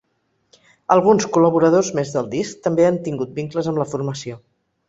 Alguns 0.95 1.27
col·laboradors 1.35 1.93
més 1.99 2.13
del 2.15 2.31
disc 2.33 2.65
també 2.69 2.89
han 2.89 3.01
tingut 3.09 3.39
vincles 3.41 3.73
amb 3.75 3.83
la 3.83 3.89
formació. 3.93 4.43